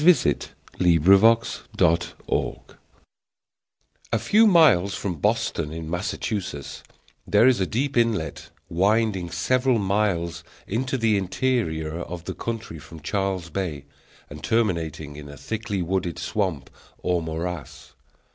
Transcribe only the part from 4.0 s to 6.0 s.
A few miles from Boston, in